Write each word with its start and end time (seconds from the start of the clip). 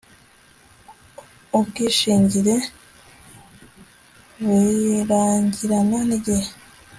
ubwishingire 1.57 2.55
burangirana 4.43 5.99
n'igihe 6.09 6.49